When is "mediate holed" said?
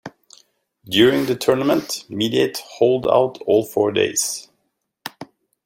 2.09-3.07